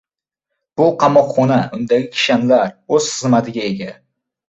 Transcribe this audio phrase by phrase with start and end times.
[0.81, 3.97] Bu qamoqxona, undagi kishanlar, o‘z xizmatiga ega.